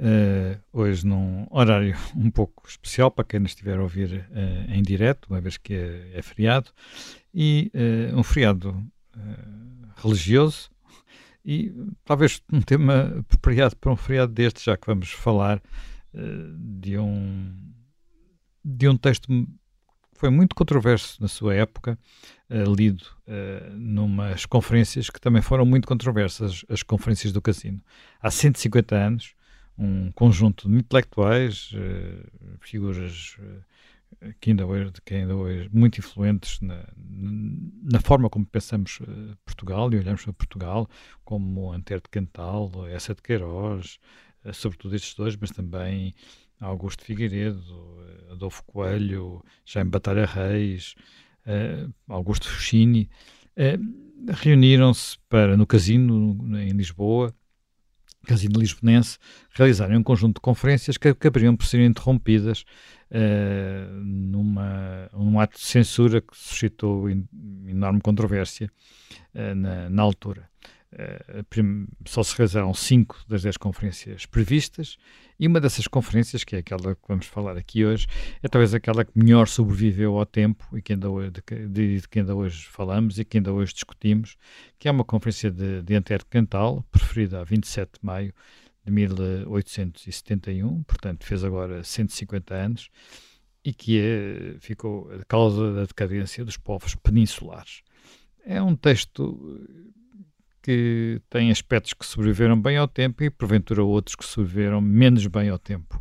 [0.00, 4.82] Uh, hoje num horário um pouco especial para quem nos estiver a ouvir uh, em
[4.82, 6.70] direto, uma vez que é, é feriado,
[7.34, 8.82] e uh, um feriado
[9.96, 10.70] religioso
[11.44, 11.70] e
[12.02, 15.60] talvez um tema apropriado para um feriado deste, já que vamos falar
[16.58, 17.54] de um
[18.64, 19.46] de um texto que
[20.14, 21.98] foi muito controverso na sua época,
[22.76, 23.04] lido
[23.74, 27.80] numas conferências que também foram muito controversas, as conferências do Casino.
[28.20, 29.34] Há 150 anos,
[29.80, 36.60] um conjunto de intelectuais, uh, figuras uh, que ainda hoje, que ainda hoje muito influentes
[36.60, 36.84] na,
[37.82, 40.88] na forma como pensamos uh, Portugal e olhamos para Portugal,
[41.24, 43.98] como Antero de Cantal, Essa de Queiroz,
[44.52, 46.14] sobretudo estes dois, mas também
[46.60, 47.98] Augusto Figueiredo,
[48.30, 50.94] Adolfo Coelho, Jaime Batalha Reis,
[52.08, 53.08] Augusto Fuchini,
[54.28, 57.34] reuniram-se para no casino em Lisboa
[58.26, 59.18] Casino Lisbonense,
[59.52, 62.64] realizarem um conjunto de conferências que acabariam por ser interrompidas
[63.10, 68.70] uh, numa, num ato de censura que suscitou enorme controvérsia
[69.34, 70.48] uh, na, na, altura.
[70.92, 74.98] Uh, só se realizaram cinco das dez conferências previstas
[75.38, 78.08] e uma dessas conferências, que é aquela que vamos falar aqui hoje,
[78.42, 82.18] é talvez aquela que melhor sobreviveu ao tempo e que ainda hoje, de, de que
[82.18, 84.36] ainda hoje falamos e que ainda hoje discutimos,
[84.78, 88.34] que é uma conferência de, de Antero Cantal, preferida a 27 de maio
[88.84, 92.90] de 1871, portanto fez agora 150 anos,
[93.64, 97.82] e que é, ficou a causa da decadência dos povos peninsulares.
[98.44, 99.58] É um texto
[100.62, 105.48] que tem aspectos que sobreviveram bem ao tempo e, porventura, outros que sobreviveram menos bem
[105.48, 106.00] ao tempo.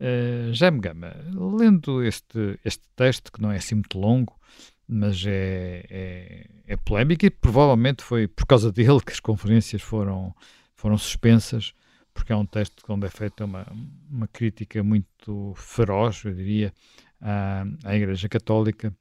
[0.00, 4.38] Uh, Jaime Gama, lendo este, este texto, que não é assim muito longo,
[4.86, 10.34] mas é, é, é polémico e provavelmente foi por causa dele que as conferências foram,
[10.74, 11.72] foram suspensas,
[12.12, 13.66] porque é um texto onde é feita uma,
[14.10, 16.72] uma crítica muito feroz, eu diria,
[17.20, 18.94] à, à Igreja Católica.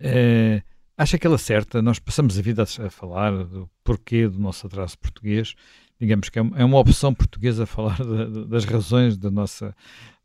[0.00, 0.62] Uh,
[0.98, 1.82] Acha que ela acerta?
[1.82, 5.54] Nós passamos a vida a, falar do porquê do nosso atraso português.
[6.00, 7.98] Digamos que é, é uma opção portuguesa falar
[8.48, 9.76] das razões da nossa,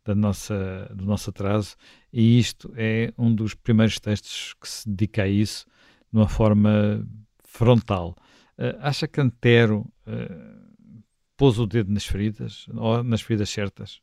[0.06, 1.76] da nossa, do nosso atraso,
[2.12, 5.66] e isto é um dos primeiros textos que se dedica a isso
[6.12, 7.06] de uma forma
[7.44, 8.16] frontal.
[8.58, 11.03] Uh, acha que Antero uh,
[11.36, 14.02] pôs o dedo nas feridas, ou nas feridas certas?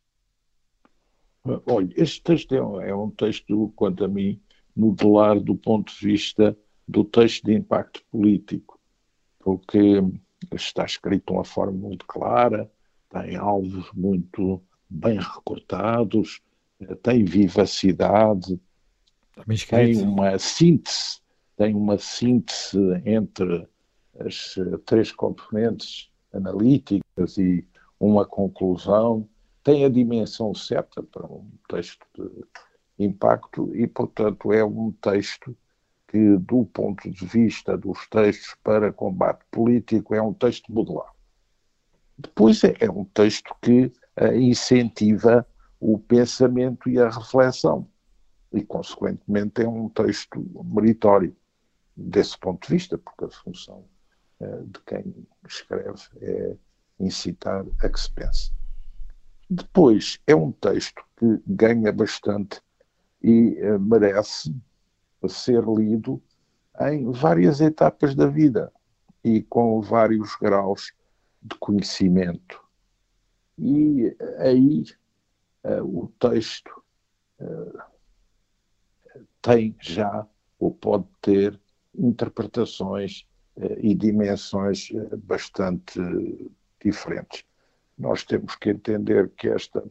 [1.67, 4.39] Olha, este texto é um, é um texto, quanto a mim,
[4.79, 6.57] modelar do ponto de vista
[6.87, 8.79] do texto de impacto político,
[9.41, 10.01] porque
[10.55, 12.71] está escrito de uma forma muito clara,
[13.11, 16.41] tem alvos muito bem recortados,
[17.03, 18.61] tem vivacidade,
[19.69, 21.21] tem uma síntese,
[21.57, 23.69] tem uma síntese entre
[24.21, 24.55] as
[24.87, 27.67] três componentes analíticas e
[27.99, 29.29] uma conclusão,
[29.65, 32.45] tem a dimensão certa para um texto de
[32.99, 35.57] impacto e, portanto, é um texto
[36.09, 41.13] que, do ponto de vista dos textos para combate político, é um texto modular.
[42.17, 45.47] Depois é, é um texto que uh, incentiva
[45.79, 47.87] o pensamento e a reflexão,
[48.53, 51.37] e, consequentemente, é um texto meritório
[51.97, 53.85] desse ponto de vista, porque a função
[54.41, 55.15] uh, de quem
[55.47, 56.57] escreve é
[56.99, 58.53] incitar a que se pense.
[59.49, 62.61] Depois, é um texto que ganha bastante
[63.23, 64.55] e uh, merece
[65.29, 66.23] ser lido
[66.81, 68.73] em várias etapas da vida
[69.25, 70.93] e com vários graus
[71.43, 72.63] de conhecimento.
[73.59, 74.85] E aí
[75.65, 76.83] uh, o texto
[77.41, 77.79] uh,
[79.43, 80.27] tem já
[80.59, 81.61] ou pode ter
[81.97, 83.27] interpretações
[83.81, 84.89] e dimensões
[85.25, 86.01] bastante
[86.81, 87.45] diferentes.
[87.97, 89.85] Nós temos que entender que esta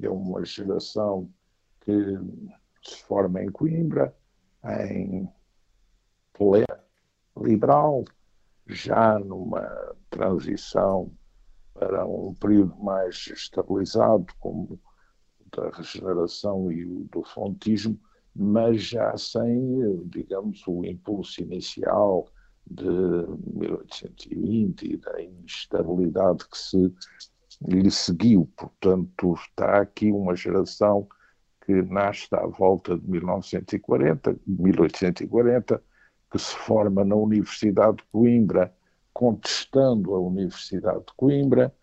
[0.00, 1.30] é uma geração
[1.80, 2.18] que
[2.82, 4.14] se forma em Coimbra,
[4.64, 5.28] em
[6.32, 6.84] plena
[7.36, 8.04] liberal,
[8.66, 11.12] já numa transição
[11.74, 14.78] para um período mais estabilizado, como
[15.54, 17.98] da regeneração e do fontismo,
[18.34, 22.26] mas já sem, digamos, o impulso inicial
[22.66, 26.94] de 1820 e da instabilidade que se
[27.62, 28.50] lhe seguiu.
[28.56, 31.06] Portanto, está aqui uma geração
[31.72, 35.82] que nasce à volta de 1940, 1840,
[36.30, 38.74] que se forma na Universidade de Coimbra,
[39.12, 41.74] contestando a Universidade de Coimbra,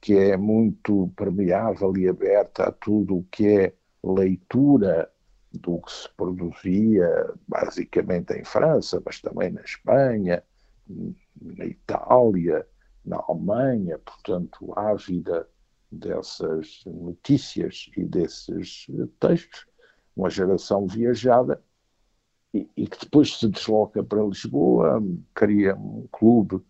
[0.00, 3.74] que é muito permeável e aberta a tudo o que é
[4.04, 5.10] leitura
[5.52, 10.42] do que se produzia basicamente em França, mas também na Espanha,
[11.40, 12.66] na Itália,
[13.04, 15.48] na Alemanha, portanto, ávida
[15.90, 18.86] dessas notícias e desses
[19.18, 19.66] textos,
[20.16, 21.62] uma geração viajada,
[22.52, 25.02] e, e, que depois se desloca para Lisboa,
[25.34, 26.62] cria um clube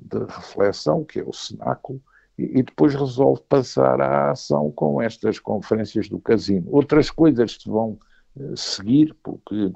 [0.00, 2.02] de reflexão, que é o Cenáculo,
[2.36, 6.66] e, depois resolve passar à ação com estas conferências do casino.
[6.70, 7.98] Outras coisas se vão
[8.36, 9.66] uh, seguir, porque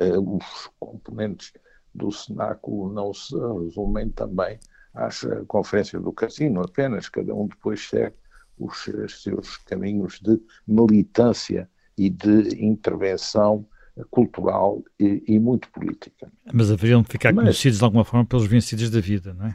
[0.00, 1.52] uh, os componentes
[1.94, 4.58] do Cenáculo não se resumem também
[4.94, 8.16] às uh, conferências do casino, apenas cada um depois segue
[8.58, 13.66] os, os seus caminhos de militância e de intervenção
[14.10, 16.30] cultural e, e, muito política.
[16.52, 19.54] Mas haveriam de ficar Mas, conhecidos de alguma forma pelos vencidos da vida, não é?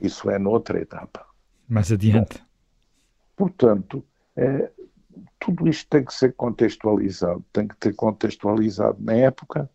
[0.00, 1.24] Isso é noutra etapa.
[1.68, 2.38] Mais adiante.
[2.38, 2.44] Bom,
[3.36, 4.04] portanto,
[4.36, 4.70] é,
[5.38, 9.70] tudo isto tem que ser contextualizado, tem que ter contextualizado na época,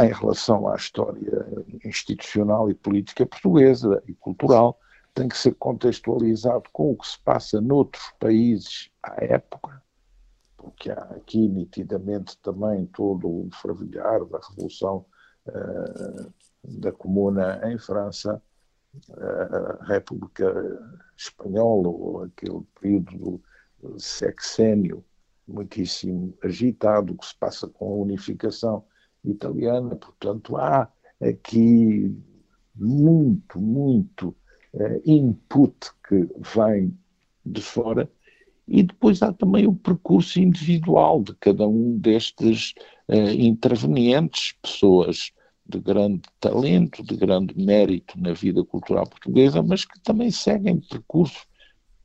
[0.00, 1.46] em relação à história
[1.84, 4.78] institucional e política portuguesa e cultural,
[5.14, 9.82] tem que ser contextualizado com o que se passa noutros países à época,
[10.56, 15.04] porque há aqui nitidamente também todo o fervilhar da Revolução
[15.48, 16.32] uh,
[16.64, 18.42] da Comuna em França,
[19.80, 20.52] a República
[21.16, 23.42] Espanhola, ou aquele período
[23.82, 25.04] do sexênio
[25.46, 28.84] muitíssimo agitado, que se passa com a unificação
[29.24, 30.88] italiana, portanto, há
[31.20, 32.14] aqui
[32.74, 34.34] muito, muito
[34.74, 35.74] uh, input
[36.08, 36.96] que vem
[37.44, 38.10] de fora.
[38.66, 42.74] E depois há também o percurso individual de cada um destes
[43.08, 45.32] uh, intervenientes, pessoas
[45.66, 51.46] de grande talento, de grande mérito na vida cultural portuguesa, mas que também seguem percursos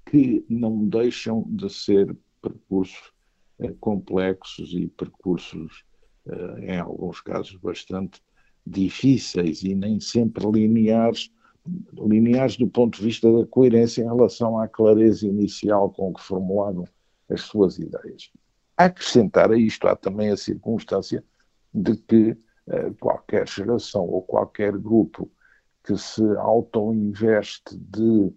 [0.10, 3.12] que não deixam de ser percursos
[3.60, 5.87] eh, complexos e percursos, eh,
[6.60, 8.22] em alguns casos, bastante
[8.66, 11.32] difíceis e nem sempre lineares,
[11.94, 16.86] lineares do ponto de vista da coerência em relação à clareza inicial com que formulavam
[17.30, 18.32] as suas ideias.
[18.76, 21.24] Acrescentar a isto, há também a circunstância
[21.74, 22.38] de que
[22.68, 25.32] eh, qualquer geração ou qualquer grupo
[25.84, 28.32] que se auto-investe de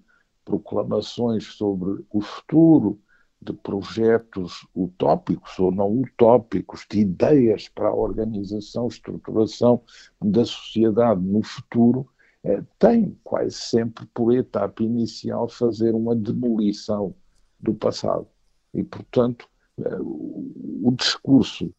[0.45, 3.01] proclamações sobre o futuro,
[3.41, 9.83] de projetos utópicos ou não utópicos, de ideias para a organização, estruturação
[10.21, 12.07] da sociedade no futuro,
[12.45, 17.15] eh, tem quase sempre por etapa inicial fazer uma demolição
[17.59, 18.27] do passado.
[18.75, 19.49] E, portanto,
[19.79, 21.73] eh, o discurso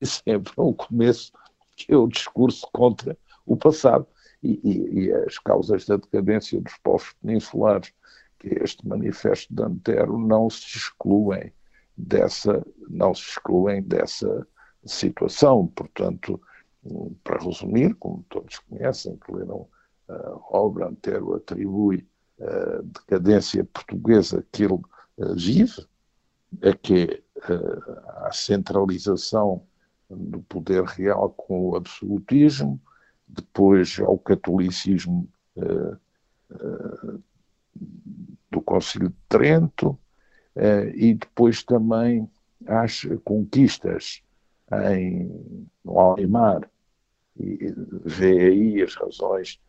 [0.02, 1.32] sempre é um começo
[1.76, 4.06] que é o discurso contra o passado
[4.42, 7.92] e, e, e, as causas da decadência dos povos peninsulares,
[8.38, 11.52] que este manifesto de Antero não se excluem
[11.96, 14.46] dessa, não se excluem dessa
[14.84, 15.66] situação.
[15.68, 16.40] Portanto,
[17.24, 19.66] para resumir, como todos conhecem, que leram
[20.08, 22.06] a obra, Antero atribui
[22.40, 25.86] a decadência portuguesa que ele uh, vive,
[26.60, 29.62] é que uh, a centralização
[30.08, 32.80] do poder real com o absolutismo,
[33.26, 35.96] depois ao catolicismo uh,
[36.54, 37.22] uh,
[38.56, 39.90] do Concílio de Trento
[40.56, 42.28] uh, e depois também
[42.66, 44.22] às conquistas
[44.72, 46.68] em, no Almar.
[47.38, 47.72] E
[48.02, 49.60] vê aí as razões,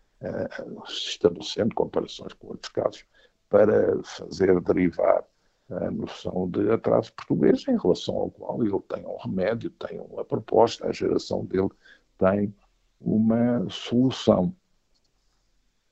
[0.88, 3.06] estabelecendo comparações com outros casos,
[3.50, 5.26] para fazer derivar
[5.70, 10.24] a noção de atraso português, em relação ao qual ele tem um remédio, tem uma
[10.24, 11.70] proposta, a geração dele
[12.18, 12.56] tem
[13.02, 14.56] uma solução.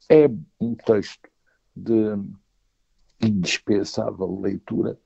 [0.09, 0.29] É
[0.61, 1.29] um texto
[1.75, 2.15] de
[3.21, 4.97] indispensável leitura,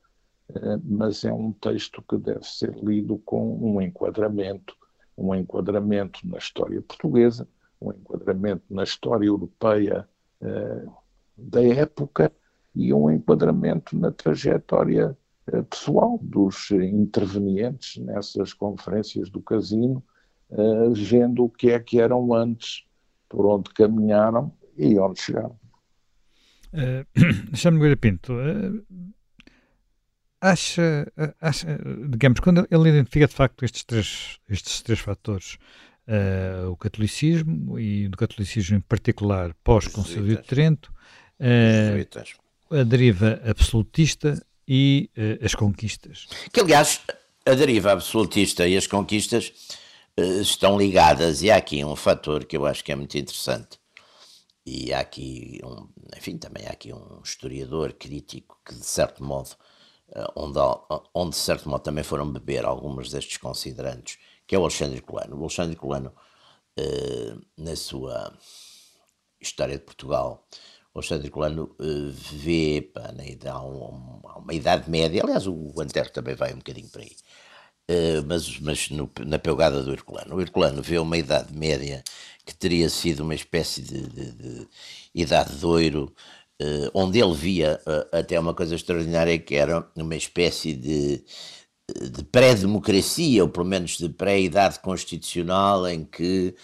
[0.50, 4.76] eh, mas é um texto que deve ser lido com um enquadramento,
[5.18, 7.48] um enquadramento na história portuguesa,
[7.82, 10.08] um enquadramento na história europeia
[10.42, 10.86] eh,
[11.38, 12.32] da época
[12.76, 20.04] e um enquadramento na trajetória eh, pessoal dos intervenientes nessas conferências do casino,
[20.94, 22.84] vendo o que é que eram antes,
[23.30, 25.59] por onde caminharam e onde chegaram.
[26.74, 27.06] Uh,
[27.56, 28.34] Chamo-me Nogueira Pinto.
[28.34, 28.84] Uh,
[30.42, 31.12] acha,
[31.42, 31.68] acha,
[32.10, 35.58] digamos, quando ele identifica de facto estes três, estes três fatores,
[36.08, 40.92] uh, o catolicismo e o catolicismo em particular pós-Concílio de Trento,
[41.40, 46.28] uh, a deriva absolutista e uh, as conquistas.
[46.54, 47.02] Que, aliás,
[47.46, 49.52] a deriva absolutista e as conquistas
[50.42, 53.79] estão ligadas, e há aqui um fator que eu acho que é muito interessante.
[54.66, 55.88] E há aqui, um,
[56.18, 59.50] enfim, também há aqui um historiador crítico que, de certo modo,
[60.10, 60.60] uh, onde,
[61.14, 65.36] onde de certo modo também foram beber alguns destes considerantes, que é o Alexandre Colano.
[65.38, 66.14] O Alexandre Colano,
[67.58, 68.34] na sua
[69.42, 70.46] História de Portugal,
[70.94, 76.10] o Alexandre Colano uh, vê pá, na idade, um, uma idade média, aliás o Antero
[76.12, 77.16] também vai um bocadinho por aí,
[77.90, 80.36] uh, mas, mas no, na pegada do Herculano.
[80.36, 82.04] O Herculano vê uma idade média
[82.46, 84.68] que teria sido uma espécie de, de, de
[85.14, 86.14] idade de ouro,
[86.62, 87.82] uh, onde ele via
[88.12, 91.24] até uma coisa extraordinária que era uma espécie de
[92.10, 96.56] de pré-democracia, ou pelo menos de pré-idade constitucional, em que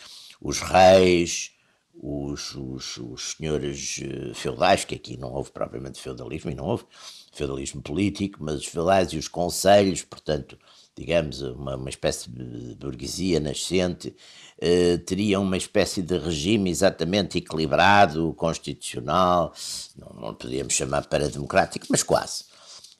[0.41, 1.51] os reis,
[1.93, 6.85] os, os, os senhores eh, feudais, que aqui não houve propriamente feudalismo, e não houve
[7.33, 10.57] feudalismo político, mas os feudais e os conselhos, portanto,
[10.95, 14.15] digamos, uma, uma espécie de burguesia nascente,
[14.59, 19.53] eh, teriam uma espécie de regime exatamente equilibrado, constitucional,
[19.97, 22.45] não, não podíamos chamar para democrático, mas quase.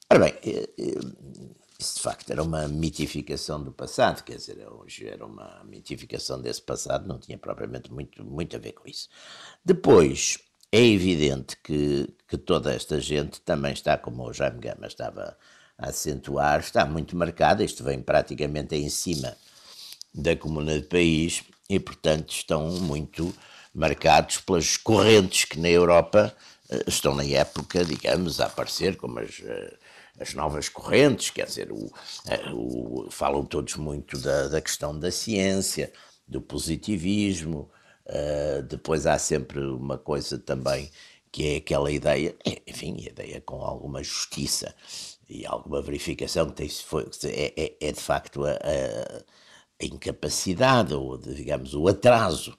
[0.09, 1.45] Ora bem, eh, eh
[1.77, 6.61] isso de facto era uma mitificação do passado, quer dizer, hoje era uma mitificação desse
[6.61, 9.09] passado, não tinha propriamente muito, muito a ver com isso.
[9.63, 10.39] Depois,
[10.71, 15.37] é evidente que, que toda esta gente também está, como o Jaime Gama estava
[15.77, 19.35] a acentuar, está muito marcada, isto vem praticamente em cima
[20.13, 23.33] da Comuna de País e, portanto, estão muito
[23.73, 26.35] marcados pelas correntes que na Europa
[26.69, 29.77] eh, estão na época, digamos, a aparecer, como as eh,
[30.19, 31.91] as novas correntes, quer dizer, o,
[32.53, 35.91] o, falam todos muito da, da questão da ciência,
[36.27, 37.69] do positivismo,
[38.07, 40.89] uh, depois há sempre uma coisa também
[41.31, 42.33] que é aquela ideia,
[42.65, 44.73] enfim, ideia com alguma justiça
[45.29, 51.17] e alguma verificação que tem, foi, é, é, é de facto a, a, incapacidade ou,
[51.17, 52.57] digamos, o atraso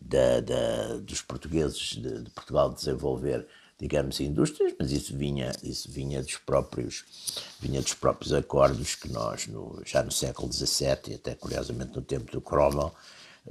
[0.00, 3.46] da, da, dos portugueses de, de Portugal desenvolver
[3.82, 7.04] digamos, indústrias, mas isso vinha, isso vinha dos próprios,
[7.58, 12.00] vinha dos próprios acordos que nós, no, já no século XVII, e até curiosamente no
[12.00, 12.94] tempo do Cromwell,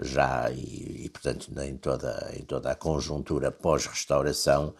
[0.01, 4.73] já, e, e portanto em toda, em toda a conjuntura pós-restauração,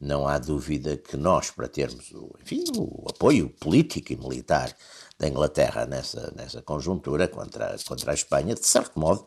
[0.00, 4.74] não há dúvida que nós, para termos o, enfim, o apoio político e militar
[5.18, 9.26] da Inglaterra nessa, nessa conjuntura contra, contra a Espanha, de certo modo,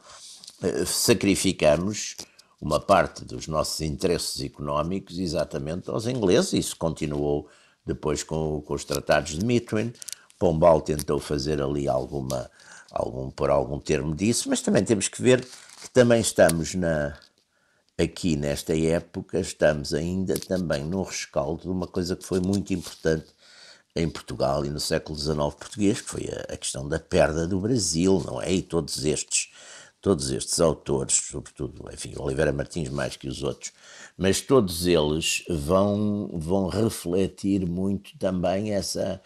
[0.63, 2.15] eh, sacrificamos
[2.61, 6.53] uma parte dos nossos interesses económicos exatamente aos ingleses.
[6.53, 7.49] Isso continuou
[7.85, 9.91] depois com, com os tratados de Methuen.
[10.39, 12.49] Pombal tentou fazer ali alguma,
[12.91, 17.17] algum, por algum termo disso, mas também temos que ver que também estamos na,
[18.01, 23.27] aqui nesta época, estamos ainda também no rescaldo de uma coisa que foi muito importante
[23.95, 27.59] em Portugal e no século XIX português, que foi a, a questão da perda do
[27.59, 28.51] Brasil, não é?
[28.51, 29.49] E todos estes
[30.01, 33.71] todos estes autores, sobretudo, enfim, Oliveira Martins mais que os outros,
[34.17, 39.21] mas todos eles vão, vão refletir muito também essa,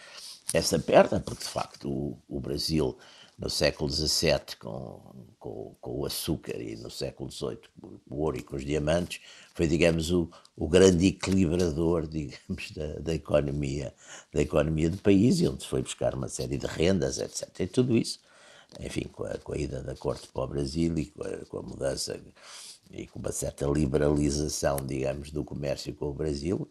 [0.54, 2.98] essa perda, porque de facto o, o Brasil
[3.38, 5.02] no século XVII com,
[5.38, 7.60] com, com, o açúcar e no século XVIII
[8.10, 9.22] o ouro e com os diamantes
[9.54, 13.94] foi, digamos, o, o grande equilibrador, digamos, da, da economia
[14.34, 17.60] da economia do país e onde foi buscar uma série de rendas, etc.
[17.60, 18.20] E tudo isso
[18.80, 21.60] enfim, com a, com a ida da corte para o Brasil e com a, com
[21.60, 22.20] a, mudança
[22.92, 26.70] e com uma certa liberalização, digamos, do comércio com o Brasil,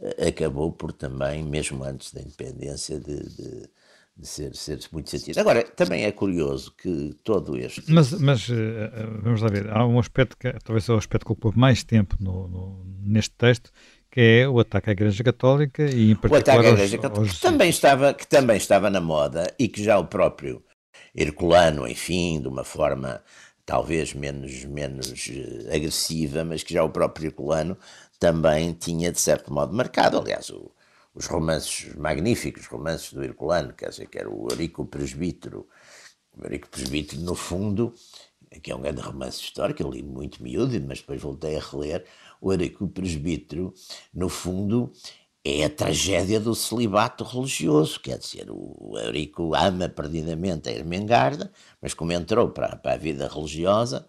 [0.00, 3.70] eh, acabou por também, mesmo antes da independência, de, de,
[4.16, 5.38] de ser, ser muito sentido.
[5.38, 7.82] Agora, também é curioso que todo este...
[7.92, 11.26] Mas, mas eh, eh, vamos lá ver, há um aspecto que talvez é o aspecto
[11.26, 13.70] que ocupou mais tempo no, no, neste texto,
[14.10, 17.34] que é o ataque à Igreja Católica e em particular o ataque à Igreja Católica,
[17.34, 20.64] que, também estava, que também estava na moda e que já o próprio
[21.14, 23.22] Herculano, enfim, de uma forma
[23.66, 27.76] talvez menos, menos eh, agressiva, mas que já o próprio Herculano
[28.18, 30.18] também tinha de certo modo marcado.
[30.18, 30.70] Aliás, o,
[31.16, 35.66] os romances magníficos, romances do Herculano, quer dizer, que era o Eurico Presbítero,
[36.36, 37.94] o Eurico Presbítero, no fundo,
[38.62, 42.04] que é um grande romance histórico, eu li muito miúdo, mas depois voltei a reler,
[42.38, 43.72] o Eurico Presbítero,
[44.12, 44.92] no fundo,
[45.42, 51.94] é a tragédia do celibato religioso, quer dizer, o Eurico ama perdidamente a Ermengarda, mas
[51.94, 54.06] como entrou para, para a vida religiosa,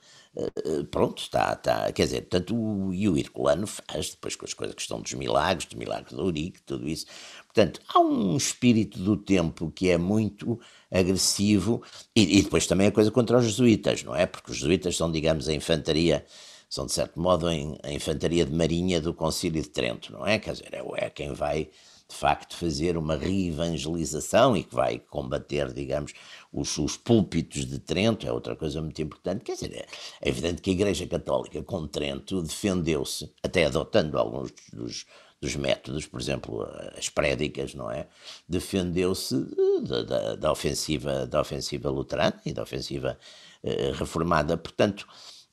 [0.91, 4.75] pronto, está, está, quer dizer, tanto o, e o Herculano faz, depois com as coisas
[4.75, 7.05] que estão dos milagres, do milagre do Eurico, tudo isso,
[7.45, 10.59] portanto, há um espírito do tempo que é muito
[10.91, 11.81] agressivo,
[12.15, 15.11] e, e depois também a coisa contra os jesuítas, não é, porque os jesuítas são,
[15.11, 16.25] digamos, a infantaria
[16.69, 20.37] são de certo modo a infantaria de marinha do Concílio de Trento, não é?
[20.37, 21.69] Quer dizer, é, é quem vai
[22.09, 26.13] de facto fazer uma reevangelização e que vai combater, digamos,
[26.51, 29.43] os, os púlpitos de Trento, é outra coisa muito importante.
[29.43, 35.05] Quer dizer, é, evidente que a Igreja Católica com Trento defendeu-se, até adotando alguns dos,
[35.41, 36.65] dos métodos, por exemplo,
[36.97, 38.07] as prédicas, não é?
[38.47, 39.35] Defendeu-se
[39.83, 43.19] da, da, da, ofensiva, da ofensiva luterana e da ofensiva
[43.63, 44.57] eh, reformada.
[44.57, 45.05] Portanto,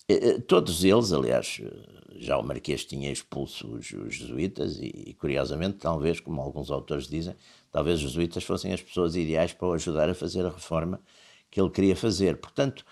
[0.08, 1.61] eh, todos eles, aliás,
[2.18, 7.09] já o Marquês tinha expulso os, os jesuítas e, e, curiosamente, talvez, como alguns autores
[7.09, 7.35] dizem,
[7.71, 11.00] talvez os jesuítas fossem as pessoas ideais para o ajudar a fazer a reforma
[11.50, 12.37] que ele queria fazer.
[12.37, 12.85] Portanto,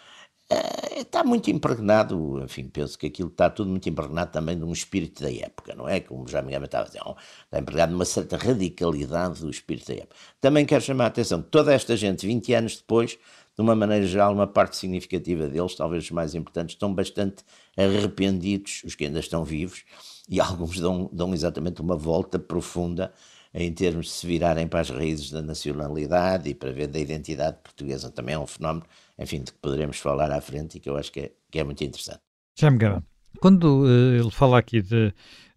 [0.53, 4.73] uh, está muito impregnado, enfim, penso que aquilo está tudo muito impregnado também de um
[4.73, 6.01] espírito da época, não é?
[6.01, 7.01] Como já me estava a dizer,
[7.45, 10.17] está impregnado de uma certa radicalidade do espírito da época.
[10.41, 13.19] Também quero chamar a atenção que toda esta gente, 20 anos depois,
[13.55, 17.45] de uma maneira geral, uma parte significativa deles, talvez os mais importantes, estão bastante
[17.77, 19.85] arrependidos, os que ainda estão vivos,
[20.29, 23.13] e alguns dão, dão exatamente uma volta profunda
[23.55, 27.59] em termos de se virarem para as raízes da nacionalidade e para ver da identidade
[27.63, 28.11] portuguesa.
[28.11, 28.87] Também é um fenómeno,
[29.19, 31.65] enfim, de que poderemos falar à frente e que eu acho que é, que é
[31.65, 32.21] muito interessante.
[32.59, 32.79] Já me
[33.41, 35.13] quando uh, ele fala aqui de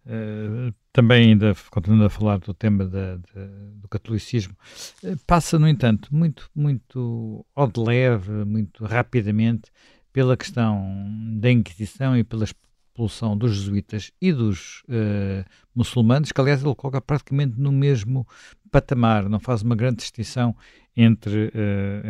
[0.06, 4.56] Uh, também ainda continuando a falar do tema da, do catolicismo,
[5.04, 9.70] uh, passa, no entanto, muito, muito ao de leve, muito rapidamente,
[10.10, 11.06] pela questão
[11.38, 16.98] da Inquisição e pela expulsão dos jesuítas e dos uh, muçulmanos, que aliás ele coloca
[16.98, 18.26] praticamente no mesmo
[18.70, 20.56] patamar, não faz uma grande distinção
[20.96, 21.52] entre,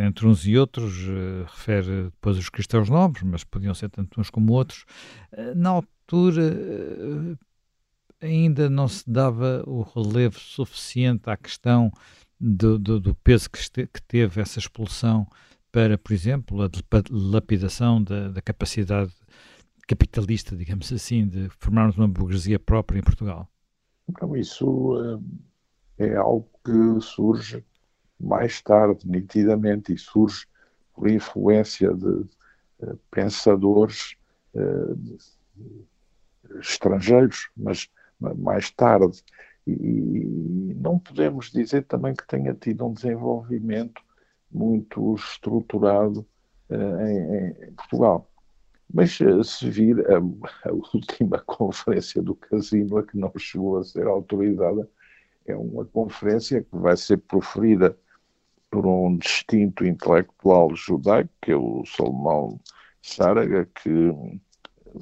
[0.07, 0.93] entre uns e outros,
[1.49, 4.85] refere depois os cristãos novos, mas podiam ser tanto uns como outros.
[5.57, 6.55] na altura,
[8.27, 11.91] ainda não se dava o relevo suficiente à questão
[12.39, 15.27] do, do, do peso que, este, que, teve essa expulsão
[15.73, 16.69] para, por exemplo, a
[17.11, 19.13] lapidação da, da, capacidade
[19.87, 23.49] capitalista, digamos assim, de formarmos uma burguesia própria em Portugal?
[24.09, 25.23] Então, isso
[25.99, 27.65] é, é algo que surge
[28.19, 30.47] mais tarde, nitidamente, e surge
[30.95, 34.17] por influência de uh, pensadores
[34.55, 35.19] uh,
[36.61, 37.89] estrangeiros, mas
[38.21, 39.23] mais tarde.
[39.67, 44.01] E não podemos dizer também que tenha tido um desenvolvimento
[44.51, 46.27] muito estruturado
[46.71, 48.31] uh, em, em, Portugal.
[48.93, 50.19] Mas uh, se vir a,
[50.69, 54.89] a, última conferência do casino, a que não chegou a ser autorizada,
[55.47, 57.97] é uma conferência que vai ser proferida
[58.71, 62.61] por um distinto intelectual judaico, que é o Salomão
[63.01, 64.13] Saraga, que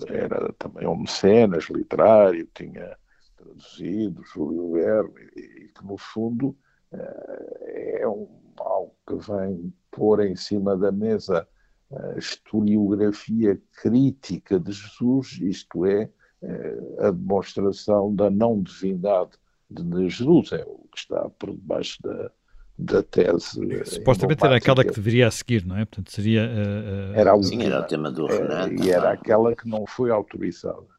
[0.09, 2.97] era também um mecenas literário, tinha
[3.45, 6.57] traduzido, Júlio Verne, e que, no fundo,
[6.93, 8.27] eh, é um,
[8.59, 11.47] algo que vem pôr em cima da mesa
[11.93, 16.11] a historiografia crítica de Jesus, isto é,
[16.43, 19.33] eh, a demonstração da não divindade
[19.71, 22.31] de Jesus, é o que está por debaixo da,
[22.79, 23.85] da tese.
[23.85, 25.85] Supostamente era aquela que deveria seguir, não é?
[25.85, 26.43] Portanto, seria.
[26.43, 28.75] Uh, uh, era, Sim, era o tema do Renato.
[28.75, 30.95] E era aquela que não foi autorizada.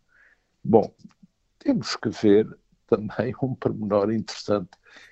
[0.63, 0.91] Bom,
[1.65, 2.47] temos que ver
[2.85, 4.69] também um pormenor interessante,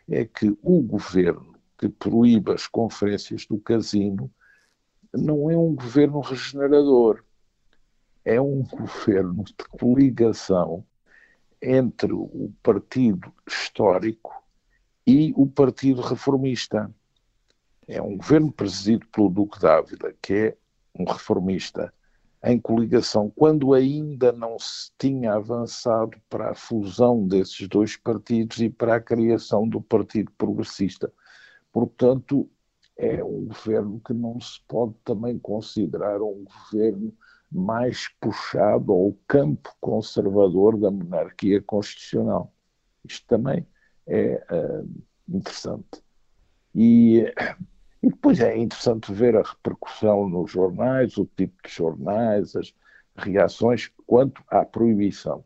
[0.08, 4.32] é que o governo que proíbe as conferências do casino
[5.12, 7.24] não é um governo regenerador,
[8.24, 10.86] é um governo de coligação
[11.60, 14.32] entre o partido histórico
[15.08, 16.94] e o partido reformista.
[17.88, 20.58] É um governo presidido pelo Duque Dávila, que é
[20.98, 21.92] um reformista,
[22.44, 28.70] em coligação, quando ainda não se tinha avançado para a fusão desses dois partidos e
[28.70, 31.12] para a criação do Partido Progressista.
[31.72, 32.50] Portanto,
[32.98, 37.14] é um governo que não se pode também considerar um governo
[37.50, 42.54] mais puxado ao campo conservador da monarquia constitucional.
[43.06, 43.66] Isto também
[44.06, 44.90] é uh,
[45.30, 46.04] interessante.
[46.76, 47.26] E
[48.04, 52.74] e depois é interessante ver a repercussão nos jornais, o tipo de jornais, as
[53.16, 55.46] reações quanto à proibição.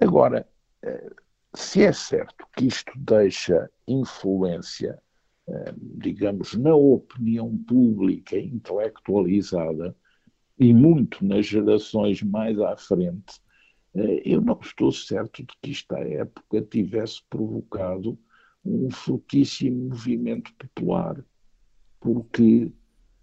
[0.00, 0.48] Agora,
[0.82, 1.10] eh,
[1.54, 4.98] se é certo que isto deixa influência,
[5.46, 9.94] eh, digamos, na opinião pública intelectualizada
[10.58, 13.42] e muito nas gerações mais à frente,
[13.94, 18.18] eh, eu não estou certo de que à época tivesse provocado
[18.64, 21.22] um fortíssimo movimento popular
[22.00, 22.72] porque,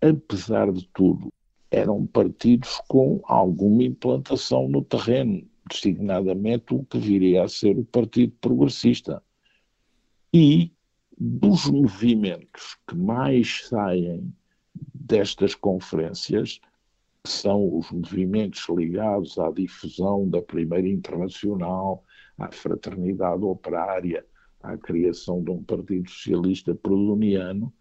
[0.01, 1.31] apesar de tudo,
[1.71, 8.33] eram partidos com alguma implantação no terreno, designadamente o que viria a ser o Partido
[8.39, 9.21] Progressista.
[10.33, 10.71] E
[11.17, 14.33] dos movimentos que mais saem
[14.93, 16.59] destas conferências,
[17.25, 22.03] são os movimentos ligados à difusão da Primeira Internacional,
[22.38, 24.25] à Fraternidade Operária,
[24.61, 27.73] à criação de um Partido Socialista Prudoniano,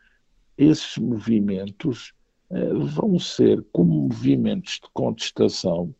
[0.56, 2.12] esses movimentos
[2.50, 5.94] uh, vão ser como movimentos de contestação,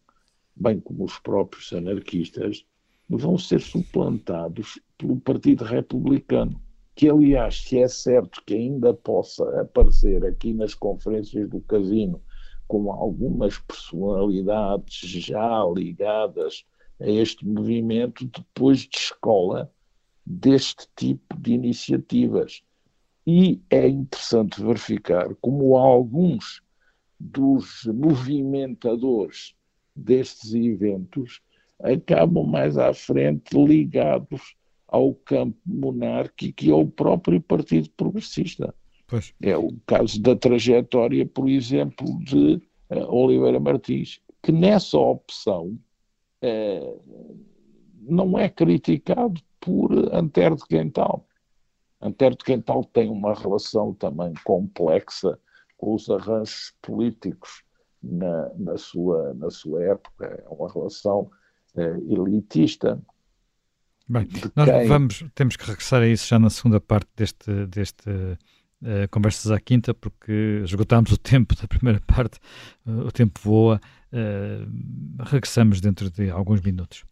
[0.54, 2.64] bem como os próprios anarquistas,
[3.08, 6.60] vão ser suplantados pelo Partido Republicano,
[6.94, 12.22] que aliás, se é certo que ainda possa aparecer aqui nas conferências do Casino
[12.66, 16.64] com algumas personalidades já ligadas
[17.00, 19.70] a este movimento, depois de escola
[20.24, 22.62] deste tipo de iniciativas.
[23.26, 26.62] E é interessante verificar como alguns
[27.18, 29.54] dos movimentadores
[29.96, 31.40] destes eventos
[31.80, 34.54] acabam mais à frente ligados
[34.86, 38.74] ao campo monárquico e ao próprio Partido Progressista.
[39.06, 39.34] Pois.
[39.42, 42.60] É o caso da trajetória, por exemplo, de
[42.90, 45.78] uh, Oliveira Martins, que nessa opção
[46.42, 47.34] uh,
[48.00, 51.26] não é criticado por Antero de Quental.
[52.04, 55.38] Antero de Quental tem uma relação também complexa
[55.78, 57.64] com os arranjos políticos
[58.02, 60.26] na, na, sua, na sua época.
[60.26, 61.30] É uma relação
[61.74, 63.00] uh, elitista.
[64.06, 64.86] Bem, nós quem...
[64.86, 69.58] vamos, temos que regressar a isso já na segunda parte deste, deste uh, Conversas à
[69.58, 72.38] Quinta, porque esgotámos o tempo da primeira parte,
[72.86, 73.80] uh, o tempo voa.
[75.24, 77.02] regressamos dentro de alguns minutos.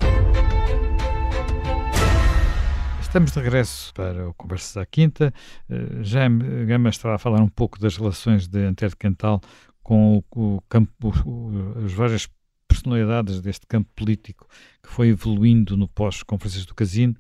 [3.13, 5.35] Estamos de regresso para o Conversas à Quinta.
[5.69, 6.27] Uh, já
[6.67, 9.39] Gama estava a falar um pouco das relações de Antero de Cantal
[9.83, 12.27] com o, o campo, o, as várias
[12.67, 14.49] personalidades deste campo político
[14.83, 17.15] que foi evoluindo no pós-conferências do Casino.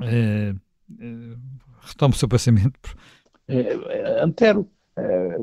[0.00, 0.58] Uh,
[0.92, 1.38] uh,
[1.82, 2.96] retome o seu pensamento.
[3.48, 5.36] É, Antero é,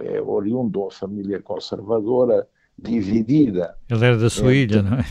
[0.00, 2.48] é oriundo de uma família conservadora
[2.78, 3.76] dividida.
[3.90, 5.04] Ele era da sua entre, ilha, não é?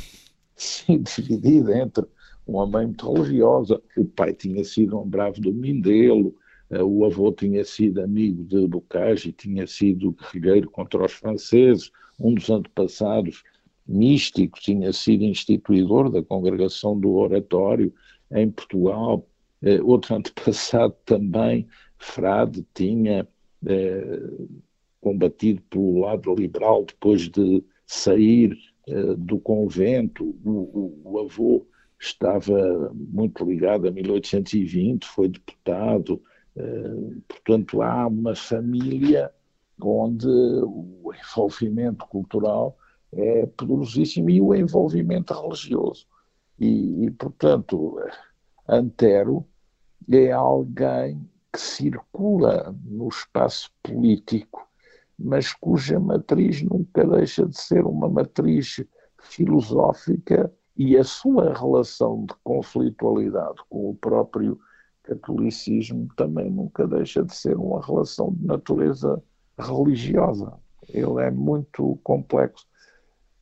[0.56, 2.08] Sim, dividida entre
[2.48, 3.82] uma mãe muito religiosa.
[3.96, 6.34] O pai tinha sido um bravo do Mindelo,
[6.70, 12.34] eh, o avô tinha sido amigo de Bocage, tinha sido guerrilheiro contra os franceses, um
[12.34, 13.44] dos antepassados
[13.86, 17.94] místicos tinha sido instituidor da congregação do oratório
[18.32, 19.28] em Portugal,
[19.62, 23.28] eh, outro antepassado também, frade, tinha
[23.66, 24.20] eh,
[25.02, 28.58] combatido pelo lado liberal depois de sair
[29.18, 31.66] do convento, o, o, o avô
[32.00, 36.22] estava muito ligado a 1820, foi deputado,
[36.56, 39.32] eh, portanto há uma família
[39.82, 42.78] onde o envolvimento cultural
[43.14, 46.08] é poderosíssimo e o envolvimento religioso.
[46.60, 48.00] E, e, portanto,
[48.68, 49.46] Antero
[50.12, 54.68] é alguém que circula no espaço político,
[55.18, 58.84] mas cuja matriz nunca deixa de ser uma matriz
[59.22, 64.60] filosófica e a sua relação de conflitualidade com o próprio
[65.04, 69.22] catolicismo também nunca deixa de ser uma relação de natureza
[69.58, 70.54] religiosa.
[70.88, 72.66] Ele é muito complexo.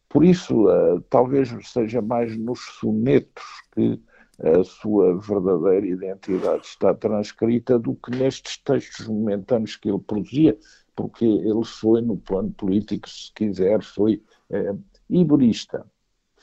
[0.07, 3.43] Por isso, uh, talvez seja mais nos sonetos
[3.73, 4.01] que
[4.39, 10.57] a sua verdadeira identidade está transcrita do que nestes textos momentâneos que ele produzia,
[10.95, 14.81] porque ele foi, no plano político, se quiser, foi uh,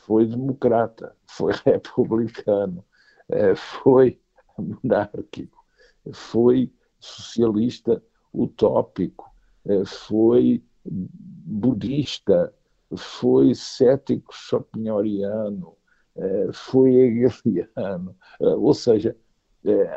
[0.07, 2.85] foi democrata, foi republicano,
[3.29, 4.21] eh, foi
[4.59, 5.65] monárquico,
[6.13, 8.03] foi socialista
[8.35, 9.31] utópico,
[9.67, 12.53] eh, foi budista,
[12.97, 15.77] foi cético chopinioriano,
[16.17, 19.17] eh, foi hegeliano, ou seja,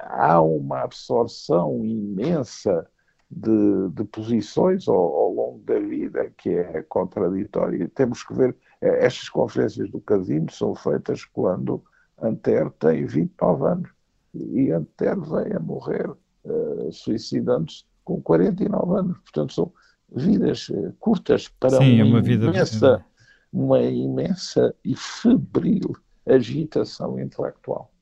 [0.03, 2.87] há uma absorção imensa
[3.29, 7.89] de, de posições ao, ao, longo da vida que é contraditória.
[7.95, 11.83] Temos que ver, estas conferências do Casino são feitas quando
[12.21, 13.89] Antero tem 29 anos
[14.33, 19.17] e Antero vem a morrer uh, suicidando-se com 49 anos.
[19.19, 19.73] Portanto, são
[20.13, 23.05] vidas uh, curtas para Sim, uma, uma vida imensa,
[23.51, 27.93] uma imensa e febril agitação intelectual.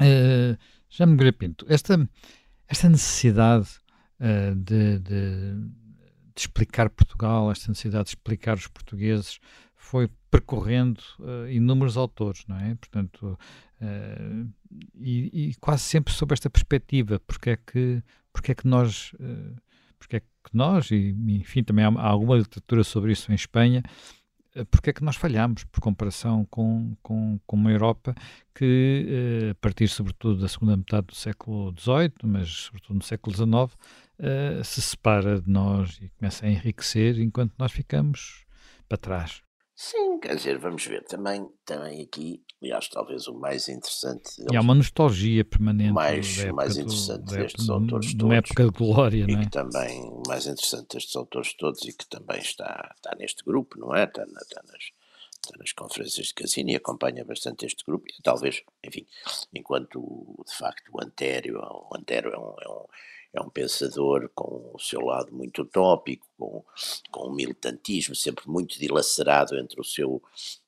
[0.00, 0.56] Uh,
[0.88, 2.08] já me Pinto, esta,
[2.68, 3.68] esta necessidade
[4.20, 9.38] uh, de, de, de, explicar Portugal, esta necessidade de explicar os portugueses,
[9.86, 12.74] foi percorrendo uh, inúmeros autores, não é?
[12.74, 13.38] Portanto,
[13.80, 14.52] uh,
[14.96, 19.14] e, e, quase sempre sob esta perspectiva, porque é que, porque é que nós,
[19.98, 23.82] porque é que nós, e enfim, também há, há alguma literatura sobre isso em Espanha,
[24.70, 28.14] porque é que nós falhamos por comparação com, com, com uma Europa
[28.54, 33.78] que, a partir sobretudo da segunda metade do século XVIII, mas sobretudo no século XIX,
[34.64, 38.44] se separa de nós e começa a enriquecer enquanto nós ficamos
[38.88, 39.45] para trás.
[39.78, 41.04] Sim, quer dizer, vamos ver.
[41.04, 44.38] Também, também aqui, aliás, talvez o mais interessante.
[44.38, 45.92] Deles, e há uma nostalgia permanente.
[45.92, 48.24] Mais, mais interessante do, destes autores todos.
[48.24, 49.44] Uma época de glória, e não é?
[49.44, 53.78] que também, o mais interessante destes autores todos e que também está, está neste grupo,
[53.78, 54.04] não é?
[54.04, 54.92] Está, está nas,
[55.44, 58.06] está nas conferências de Casino e acompanha bastante este grupo.
[58.08, 59.06] E talvez, enfim,
[59.54, 62.86] enquanto de facto o Antério, o Antério é um, é um
[63.36, 66.64] é um pensador com o seu lado muito utópico, com,
[67.10, 70.22] com um militantismo sempre muito dilacerado entre o seu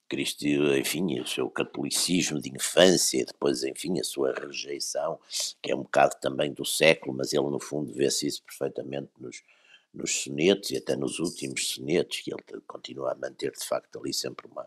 [0.09, 5.19] Cristo, enfim, o seu catolicismo de infância, e depois, enfim, a sua rejeição,
[5.63, 9.43] que é um bocado também do século, mas ele, no fundo, vê-se isso perfeitamente nos,
[9.93, 14.15] nos sonetos e até nos últimos sonetos, que ele continua a manter, de facto, ali
[14.15, 14.67] sempre uma,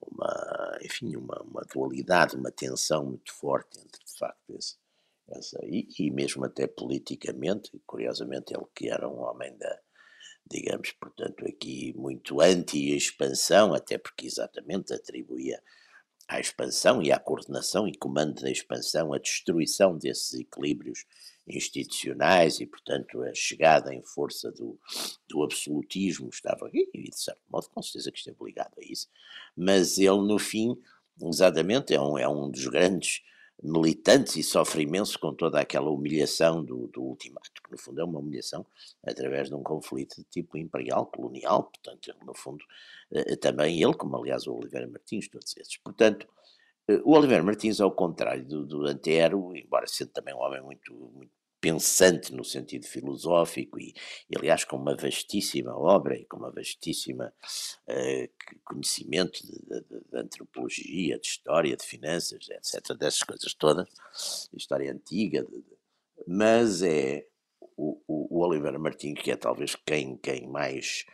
[0.00, 4.76] uma enfim, uma, uma dualidade, uma tensão muito forte entre, de facto, esse,
[5.64, 9.78] e, e mesmo até politicamente, curiosamente ele que era um homem da,
[10.46, 15.62] digamos, portanto, aqui muito anti-expansão, até porque exatamente atribuía
[16.28, 21.04] à expansão e à coordenação e comando da expansão a destruição desses equilíbrios
[21.46, 24.78] institucionais e, portanto, a chegada em força do,
[25.28, 29.08] do absolutismo estava aqui, e de certo modo, com certeza que esteve ligado a isso,
[29.56, 30.76] mas ele, no fim,
[31.20, 33.22] exatamente, é um, é um dos grandes
[33.62, 38.04] militantes e sofre imenso com toda aquela humilhação do, do ultimato, que no fundo é
[38.04, 38.66] uma humilhação
[39.02, 42.64] através de um conflito de tipo imperial, colonial, portanto, no fundo,
[43.12, 45.76] eh, também ele, como aliás o Oliveira Martins, todos esses.
[45.78, 46.26] Portanto,
[46.88, 50.94] eh, o Oliveira Martins, ao contrário do, do Antero, embora sendo também um homem muito,
[51.14, 53.94] muito pensante no sentido filosófico e,
[54.30, 57.32] e, aliás, com uma vastíssima obra e com uma vastíssima
[57.88, 63.88] uh, conhecimento de, de, de, antropologia, de história, de finanças, etc., dessas coisas todas,
[64.54, 65.62] história antiga, de,
[66.26, 67.26] mas é
[67.76, 71.06] o, o, o Martins que é talvez quem, quem mais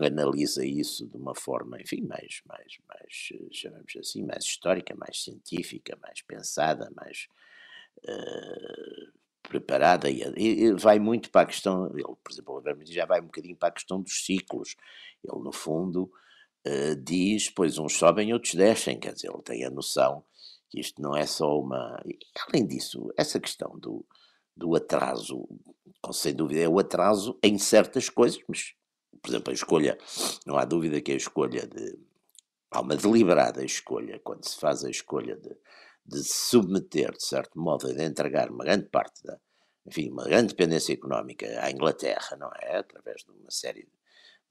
[0.00, 5.96] analisa isso de uma forma, enfim, mais, mais, mais, chamamos assim, mais histórica, mais científica,
[6.02, 7.28] mais pensada, mais
[7.98, 9.19] uh,
[9.50, 13.20] preparada e, e, vai muito para a questão, ele, por exemplo, o Alberto já vai
[13.20, 14.76] um bocadinho para a questão dos ciclos.
[15.24, 16.10] Ele, no fundo,
[16.66, 20.24] uh, diz, pois uns sobem, outros descem, quer dizer, ele tem a noção
[20.70, 22.00] que isto não é só uma...
[22.06, 22.16] E,
[22.48, 24.06] além disso, essa questão do,
[24.56, 25.48] do atraso,
[26.12, 28.72] sem dúvida, é o atraso em certas coisas, mas,
[29.20, 29.98] por exemplo, a escolha,
[30.46, 31.98] não há dúvida que a escolha de...
[32.70, 35.50] Há uma deliberada escolha, quando se faz a escolha de
[36.10, 39.38] de se submeter, de certo modo, de entregar uma grande parte da,
[39.86, 42.78] enfim, uma grande dependência económica à Inglaterra, não é?
[42.78, 43.88] Através de uma série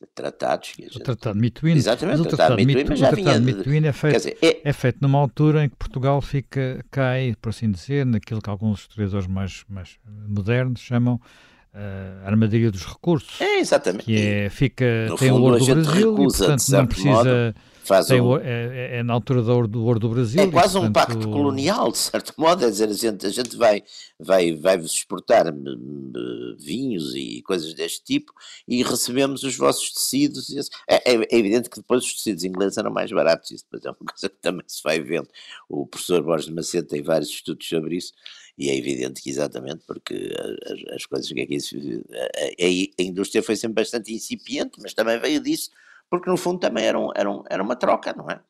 [0.02, 0.72] de tratados.
[0.72, 0.98] Que gente...
[0.98, 1.78] O Tratado de Mituíne.
[1.78, 3.40] Exatamente, o Tratado, de mas já vinha...
[3.40, 4.70] de é feito, dizer, é...
[4.70, 4.74] é...
[4.74, 9.28] feito numa altura em que Portugal fica, cai, por assim dizer, naquilo que alguns historiadores
[9.28, 13.42] mais, mais modernos chamam uh, armadilha dos recursos.
[13.42, 14.06] É, exatamente.
[14.06, 17.10] Que é, fica, no tem fundo, o ouro do Brasil e, portanto, não precisa...
[17.10, 17.56] Modo
[17.90, 18.38] Faz Tem, um...
[18.38, 20.40] é, é, na altura do ouro, do ouro do Brasil.
[20.40, 23.84] É quase um pacto colonial, de certo modo, é dizer, a gente, a gente vai,
[24.20, 28.32] vai, vai vos exportar hum, hum, vinhos e coisas deste tipo
[28.68, 30.54] e recebemos os vossos tecidos.
[30.88, 33.90] É, é, é, evidente que depois os tecidos ingleses eram mais baratos, isso depois é
[33.90, 35.28] uma coisa que também se vai vendo.
[35.68, 38.14] O professor Borges de Macedo tem vários estudos sobre isso
[38.56, 40.32] e é evidente que exatamente porque
[40.68, 45.20] as, as coisas que aqui a, a, a indústria foi sempre bastante incipiente, mas também
[45.20, 45.72] veio disso
[46.10, 48.42] porque no fundo também era, um, era, um, era uma troca, não é?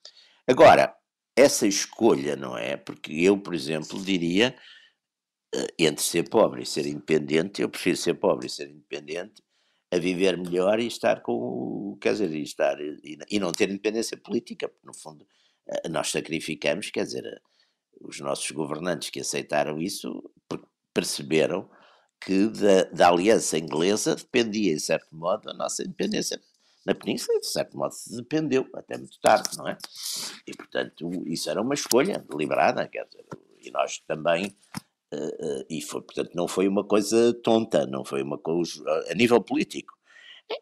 [0.47, 0.95] Agora,
[1.35, 2.77] essa escolha, não é?
[2.77, 4.55] Porque eu, por exemplo, diria
[5.53, 9.43] eh, entre ser pobre e ser independente, eu prefiro ser pobre e ser independente
[9.91, 14.17] a viver melhor e estar com, quer dizer, e, estar, e, e não ter independência
[14.17, 15.25] política, porque no fundo
[15.67, 17.39] eh, nós sacrificamos, quer dizer, eh,
[18.01, 20.31] os nossos governantes que aceitaram isso
[20.93, 21.69] perceberam
[22.21, 26.39] que da, da aliança inglesa dependia, em certo modo, a nossa independência
[26.85, 29.77] na Península, de certo modo, se dependeu até muito tarde, não é?
[30.47, 33.25] E, portanto, isso era uma escolha deliberada, quer dizer,
[33.61, 34.55] e nós também,
[35.13, 39.13] uh, uh, e foi, portanto, não foi uma coisa tonta, não foi uma coisa, a
[39.13, 39.93] nível político.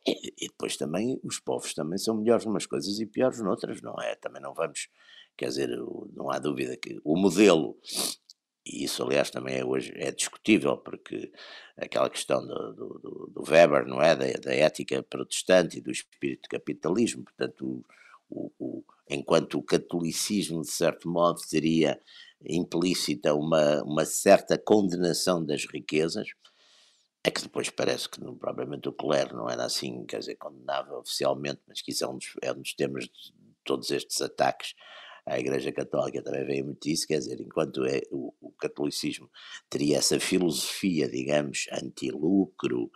[0.06, 3.96] E, e depois também, os povos também são melhores numas coisas e piores noutras, não
[4.02, 4.16] é?
[4.16, 4.90] Também não vamos,
[5.38, 5.70] quer dizer,
[6.14, 7.78] não há dúvida que o modelo
[8.68, 11.32] e isso aliás também é hoje é discutível porque
[11.78, 14.16] aquela questão do, do, do Weber não é?
[14.16, 17.24] Da, da, ética protestante e do espírito de capitalismo.
[17.24, 17.84] Portanto
[18.30, 22.00] o, o, enquanto o catolicismo de certo modo teria
[22.44, 26.28] implícita uma, uma certa condenação das riquezas
[27.24, 31.60] é que depois parece que propriamente o clero não era assim, quer dizer, condenava oficialmente,
[31.68, 33.34] mas que isso é um dos, é um dos temas de
[33.66, 34.74] todos estes ataques
[35.28, 39.30] a Igreja Católica também veio muito isso, quer dizer, enquanto é, o, o catolicismo
[39.70, 42.90] teria essa filosofia, digamos, anti-lucro,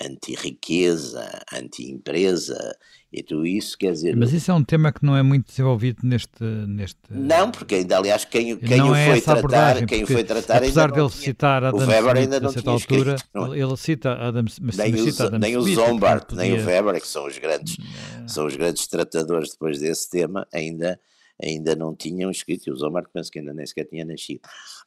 [0.00, 2.76] anti-riqueza, anti-empresa
[3.12, 4.16] e tudo isso, quer dizer...
[4.16, 6.42] Mas isso é um tema que não é muito desenvolvido neste...
[6.42, 6.98] neste...
[7.10, 11.10] Não, porque ainda, aliás, quem, quem o é foi tratar, quem foi tratar apesar dele
[11.10, 15.38] citar Adam Smith ainda não certa altura, escrito, ele cita Adam, Smith, nem, cita Adam
[15.38, 16.42] nem Smith, o Zombart, podia...
[16.42, 18.28] nem o Weber, que são os grandes, é.
[18.28, 20.98] são os grandes tratadores depois desse tema, ainda
[21.42, 24.40] ainda não tinham escrito, e o Zombart penso que ainda nem sequer tinha nascido.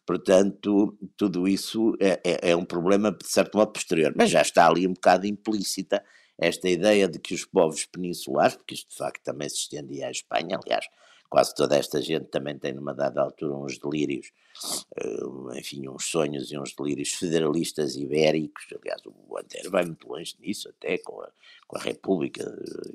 [0.05, 4.67] Portanto, tudo isso é, é, é um problema, de certo modo, posterior, mas já está
[4.67, 6.03] ali um bocado implícita
[6.37, 10.11] esta ideia de que os povos peninsulares, porque isto de facto também se estendia à
[10.11, 10.85] Espanha, aliás,
[11.29, 14.31] quase toda esta gente também tem numa dada altura uns delírios,
[14.97, 20.35] eh, enfim, uns sonhos e uns delírios federalistas ibéricos, aliás o Antero vai muito longe
[20.39, 21.31] nisso, até com a,
[21.67, 22.43] com a República,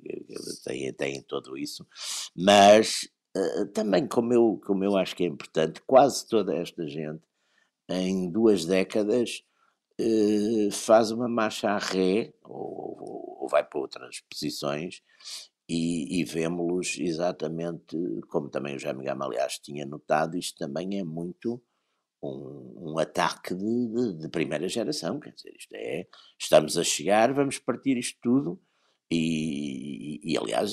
[0.06, 0.20] eh,
[0.64, 1.86] tem, tem tudo isso,
[2.34, 7.22] mas uh, também como eu, como eu acho que é importante, quase toda esta gente,
[7.88, 9.42] em duas décadas,
[10.00, 15.02] uh, faz uma marcha à ré, ou, ou, ou vai para outras posições,
[15.68, 17.96] e, e vemos-los exatamente,
[18.28, 21.62] como também o Jaime Gama, aliás, tinha notado, isto também é muito
[22.20, 27.32] um, um ataque de, de, de, primeira geração, quer dizer, isto é, estamos a chegar,
[27.32, 28.60] vamos partir isto tudo,
[29.10, 30.72] e, e, e aliás,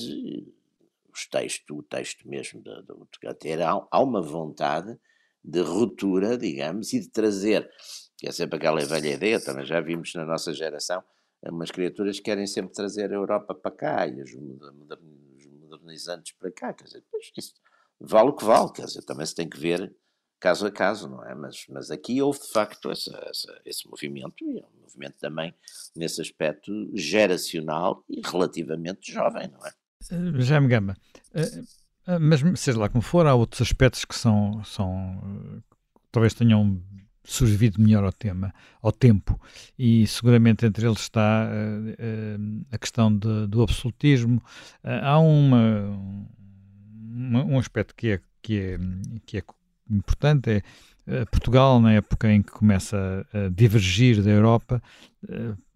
[1.18, 4.98] os textos, o texto mesmo do, do Gater, há, há uma vontade
[5.44, 7.70] de ruptura, digamos, e de trazer,
[8.18, 11.04] que é sempre aquela velha ideia, também já vimos na nossa geração,
[11.44, 14.36] umas criaturas que querem sempre trazer a Europa para cá e os
[15.70, 17.04] modernizantes para cá, quer dizer,
[17.38, 17.54] isso
[18.00, 19.96] vale o que vale, quer dizer, também se tem que ver
[20.40, 21.34] caso a caso, não é?
[21.34, 25.54] Mas, mas aqui houve de facto essa, essa, esse movimento, e é um movimento também
[25.96, 29.72] nesse aspecto geracional e relativamente jovem, não é?
[30.12, 30.96] Eh, já me gama.
[31.34, 31.64] Eh,
[32.08, 35.62] eh, mas seja lá como for, há outros aspectos que são, são
[36.12, 36.82] talvez tenham
[37.24, 39.40] sobrevivido melhor ao tema, ao tempo,
[39.78, 41.50] e seguramente entre eles está
[42.72, 44.42] a questão de, do absolutismo.
[44.82, 45.90] Há uma,
[47.12, 48.80] um aspecto que é, que é,
[49.26, 49.44] que é
[49.92, 50.64] importante,
[51.06, 54.82] é Portugal, na época em que começa a divergir da Europa,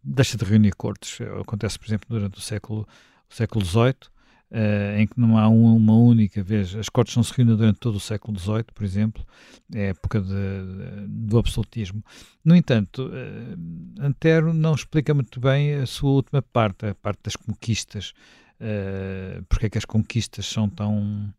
[0.02, 1.20] deixa de reunir cortes.
[1.42, 2.88] Acontece, por exemplo, durante o século,
[3.30, 4.11] o século XVIII,
[4.52, 7.96] Uh, em que não há uma, uma, única vez, as cortes não se durante todo
[7.96, 9.26] o século XVIII, por exemplo,
[9.74, 12.04] é época de, de, do absolutismo.
[12.44, 17.38] No entanto, uh, Antero não explica muito bem a sua última parte, a parte das
[17.38, 18.14] conquistas,
[18.60, 21.34] uh, porque é que as conquistas são tão,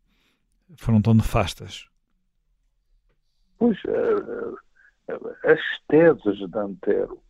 [0.77, 1.87] foram tão nefastas.
[3.59, 3.77] Pois,
[5.43, 7.21] as teses de Antero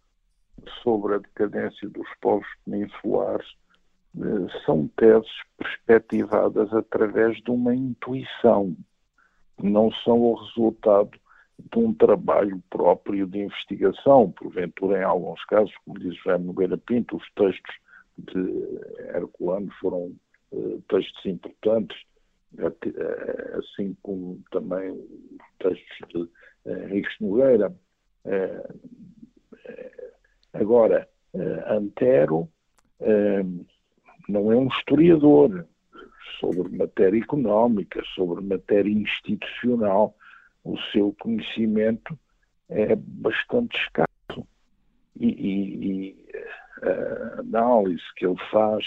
[0.82, 3.48] sobre a decadência dos povos peninsulares
[4.65, 8.76] são teses perspectivadas através de uma intuição,
[9.62, 11.17] não são o resultado
[11.60, 14.32] de um trabalho próprio de investigação.
[14.32, 17.76] Porventura, em alguns casos, como diz Jaime Nogueira Pinto, os textos
[18.17, 18.39] de
[19.15, 20.15] Herculano foram
[20.52, 21.97] uh, textos importantes,
[22.60, 26.30] uh, assim como também os textos de uh,
[26.84, 27.73] Henriques Nogueira.
[28.26, 28.80] Uh,
[30.54, 31.08] agora,
[31.67, 32.47] Antero
[34.28, 35.66] não é um historiador
[36.40, 40.16] sobre matéria económica, sobre matéria institucional.
[40.64, 42.18] O seu conhecimento
[42.70, 44.48] é bastante escasso.
[45.20, 46.26] E, e, e
[46.82, 48.86] a análise que ele faz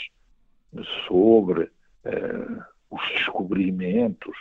[1.07, 4.37] sobre uh, os descobrimentos,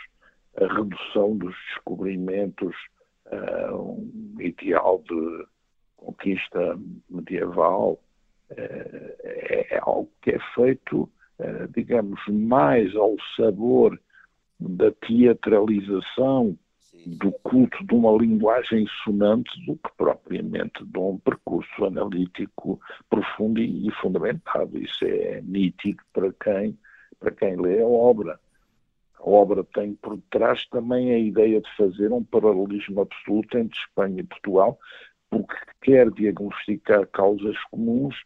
[0.56, 2.74] a redução dos descobrimentos
[3.30, 5.46] a um ideal de
[5.96, 6.78] conquista
[7.10, 8.00] medieval,
[8.50, 13.98] é, é algo que é feito, eh, digamos, mais ao sabor
[14.58, 16.56] da teatralização
[17.06, 23.90] do culto de uma linguagem sonante do que propriamente de um percurso analítico profundo e
[24.00, 24.76] fundamentado.
[24.78, 26.76] Isso é nítido para quem,
[27.20, 28.40] para quem lê a obra.
[29.18, 34.20] A obra tem por trás também a ideia de fazer um paralelismo absoluto entre Espanha
[34.20, 34.78] e Portugal,
[35.30, 38.16] porque quer diagnosticar causas comuns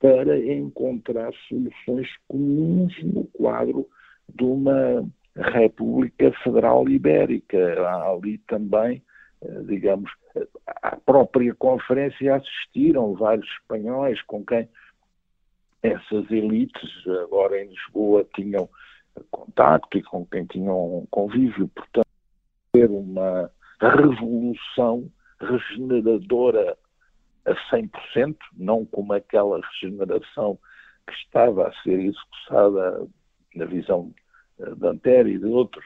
[0.00, 3.88] para encontrar soluções comuns no quadro
[4.34, 7.80] de uma República Federal Ibérica.
[7.80, 9.02] Há ali também,
[9.42, 10.10] eh, digamos,
[10.82, 14.68] à própria conferência assistiram vários espanhóis com quem
[15.82, 16.90] essas elites,
[17.24, 18.68] agora em Lisboa, tinham
[19.30, 21.68] contacto e com quem tinham convívio.
[21.68, 22.06] Portanto,
[22.72, 26.76] ter uma revolução regeneradora
[27.46, 30.58] a 100%, não como aquela regeneração
[31.06, 33.06] que estava a ser executada
[33.54, 34.12] na visão
[34.60, 35.84] eh, de Antero e de outros,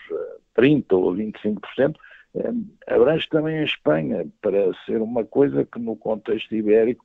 [0.56, 1.96] 30% eh, ou 25%,
[2.34, 7.04] eh, abrange também a Espanha, para ser uma coisa que no contexto ibérico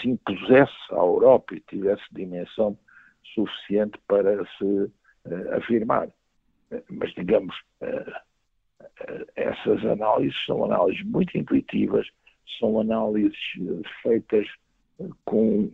[0.00, 2.76] se impusesse à Europa e tivesse dimensão
[3.34, 4.90] suficiente para se
[5.52, 6.08] afirmar.
[6.90, 7.54] Mas, digamos,
[9.36, 12.08] essas análises são análises muito intuitivas,
[12.58, 13.36] são análises
[14.02, 14.46] feitas
[15.24, 15.70] com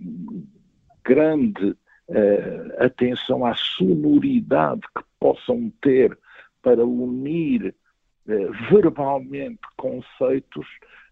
[1.04, 1.76] grande
[2.08, 6.16] uh, atenção à sonoridade que possam ter
[6.62, 7.74] para unir
[8.26, 10.66] uh, verbalmente conceitos,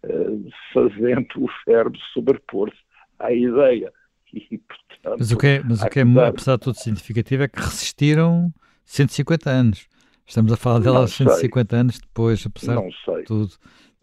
[0.05, 2.77] uh, fazendo o verbo sobrepor-se
[3.19, 3.91] à ideia.
[4.31, 7.47] E, portanto, mas o que é, mas o que é apesar de tudo significativo, é
[7.47, 8.53] que resistiram
[8.85, 9.87] 150 anos.
[10.27, 13.49] Estamos a falar delas 150 anos depois, apesar de tudo.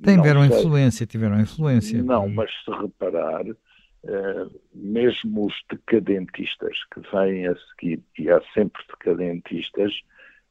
[0.02, 2.02] Tiveram influência, tiveram influência.
[2.02, 8.82] Não, mas se reparar, uh, mesmo os decadentistas que vêm a seguir, e há sempre
[8.90, 9.92] decadentistas,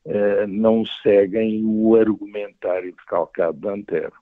[0.05, 4.15] uh, não seguem o argumentário de Calcado de Antero.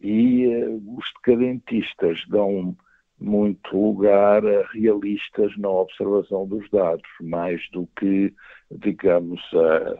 [0.00, 2.74] E uh, os decadentistas dão
[3.18, 8.32] muito lugar a realistas na observação dos dados, mais do que,
[8.70, 9.98] digamos, a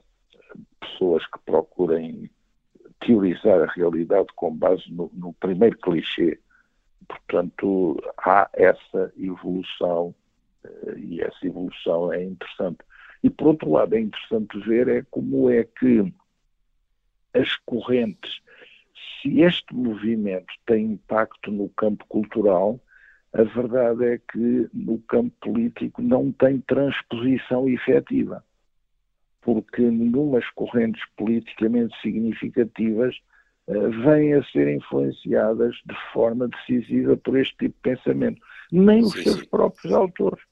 [0.80, 2.30] pessoas que procurem
[3.00, 6.38] teorizar a realidade com base no, no primeiro clichê.
[7.06, 10.14] Portanto, há essa evolução
[10.64, 12.78] uh, e essa evolução é interessante.
[13.22, 16.12] E, por outro lado, é interessante ver é como é que
[17.34, 18.40] as correntes,
[19.20, 22.80] se este movimento tem impacto no campo cultural,
[23.32, 28.42] a verdade é que no campo político não tem transposição efetiva
[29.46, 33.14] porque nenhumas correntes politicamente significativas
[33.68, 38.40] uh, vêm a ser influenciadas de forma decisiva por este tipo de pensamento.
[38.72, 40.42] Nem os seus próprios autores,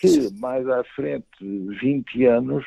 [0.00, 2.64] que mais à frente, 20 anos,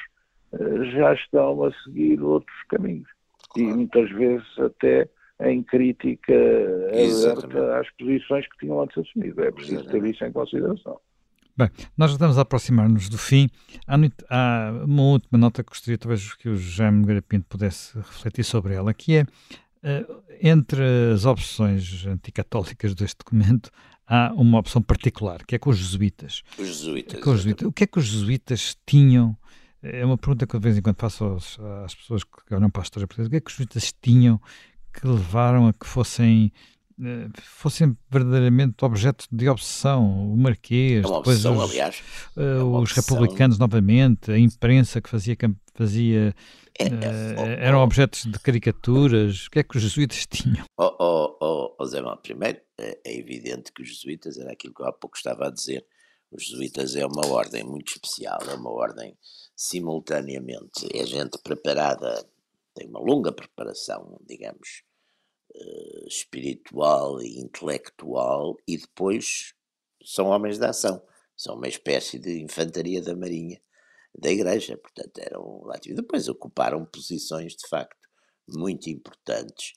[0.51, 3.09] uh, já estão a seguir outros caminhos.
[3.57, 5.09] E muitas vezes até
[5.41, 6.34] em crítica
[6.89, 9.43] aberta às posições que tinham antes assumido.
[9.43, 10.99] É preciso ter isso em consideração.
[11.58, 13.47] Bem, nós já estamos a aproximar-nos do fim.
[13.88, 13.95] Há,
[14.30, 18.74] há, uma última nota que gostaria talvez que o Jaime Nogueira Pinto pudesse refletir sobre
[18.74, 20.84] ela, que é, uh, entre
[21.14, 23.72] as opções anticatólicas deste documento,
[24.06, 26.43] há uma opção particular, que é com os jesuítas.
[26.60, 27.22] Os jesuítas.
[27.22, 27.68] Com os jesuítas.
[27.70, 29.38] O que é que os jesuítas tinham?
[29.82, 32.82] É uma pergunta que de vez em quando faço aos, às pessoas que olham para
[32.82, 33.30] a história portuguesa.
[33.30, 34.41] O que é que os jesuítas tinham
[34.91, 36.74] que levaram a que fossem eh,
[37.41, 40.33] fossem verdadeiramente objeto de obsessão.
[40.33, 42.03] O Marquês, é depois obsessão, os, aliás,
[42.37, 45.35] uh, é os republicanos novamente, a imprensa que fazia,
[45.73, 46.35] fazia
[46.77, 49.47] é, uh, eram oh, objetos de caricaturas.
[49.47, 50.65] O que é que os jesuítas tinham?
[50.77, 54.73] Oh, oh, oh, oh Zé Mal, primeiro é, é, evidente que os jesuítas, era aquilo
[54.73, 55.85] que eu há pouco estava a dizer,
[56.31, 59.17] os jesuítas é uma ordem muito especial, é uma ordem
[59.55, 62.25] simultaneamente, é gente preparada,
[62.73, 64.83] tem uma longa preparação, digamos,
[66.08, 69.53] espiritual e intelectual e depois
[70.03, 71.01] são homens de ação.
[71.36, 73.60] São uma espécie de infantaria da marinha
[74.18, 78.08] da igreja, portanto eram e depois ocuparam posições de facto
[78.47, 79.74] muito importantes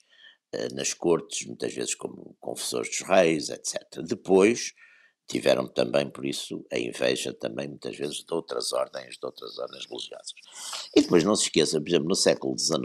[0.53, 3.81] uh, nas cortes, muitas vezes como confessores dos reis, etc.
[4.07, 4.73] Depois
[5.27, 9.85] tiveram também, por isso, a inveja também muitas vezes de outras ordens, de outras ordens
[9.85, 10.33] religiosas.
[10.95, 12.81] E depois não se esqueça, por exemplo, no século XIX,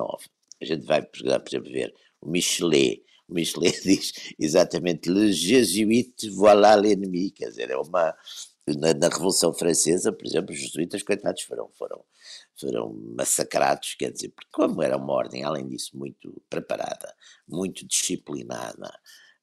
[0.61, 1.95] a gente vai, por exemplo, ver
[2.31, 3.05] Michelet.
[3.29, 8.14] O Michelet diz exatamente Le Jésuite, voilà l'ennemi, quer dizer, é uma.
[8.66, 12.03] Na, na, Revolução Francesa, por exemplo, os jesuítas, coitados, foram, foram,
[12.59, 17.14] foram massacrados, quer dizer, porque como era uma ordem, além disso, muito preparada,
[17.47, 18.91] muito disciplinada,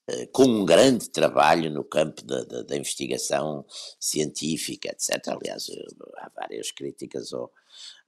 [0.07, 3.63] eh, com um grande trabalho no campo da, da, da investigação
[3.99, 5.27] científica, etc.
[5.27, 5.67] Aliás,
[6.17, 7.51] há várias críticas ao,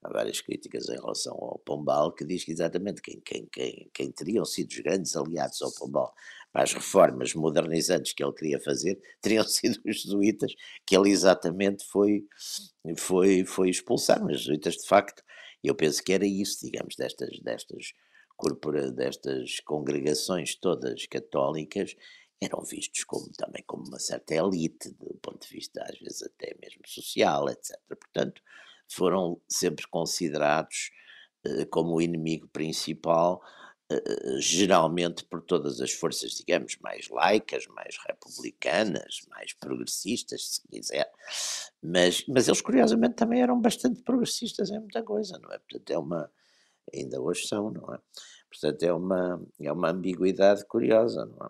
[0.03, 4.11] há várias críticas em relação ao Pombal, que diz que exatamente quem, quem, quem, quem
[4.11, 6.13] teriam sido os grandes aliados ao Pombal
[6.51, 10.53] para as reformas modernizantes que ele queria fazer, teriam sido os jesuítas,
[10.85, 12.27] que ele exatamente foi,
[12.97, 14.21] foi, foi expulsar.
[14.23, 15.23] Mas os jesuítas, de facto,
[15.63, 17.93] eu penso que era isso, digamos, destas, destas,
[18.35, 21.95] corpora, destas congregações todas católicas,
[22.41, 26.55] eram vistos como também como uma certa elite, do ponto de vista, às vezes, até
[26.61, 27.77] mesmo social, etc.
[27.87, 28.41] Portanto,
[28.93, 30.91] foram sempre considerados
[31.45, 33.41] uh, como o inimigo principal,
[33.91, 41.11] uh, geralmente por todas as forças, digamos, mais laicas, mais republicanas, mais progressistas, se quiser.
[41.81, 45.57] Mas, mas eles, curiosamente, também eram bastante progressistas em muita coisa, não é?
[45.59, 46.31] Portanto, é uma.
[46.93, 47.99] Ainda hoje são, não é?
[48.49, 51.49] Portanto, é uma, é uma ambiguidade curiosa, não é?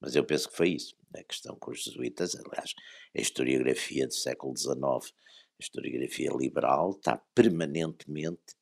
[0.00, 0.96] Mas eu penso que foi isso.
[1.14, 2.74] A questão com os jesuítas, aliás,
[3.16, 5.12] a historiografia do século XIX
[5.60, 8.56] historiografia liberal está permanentemente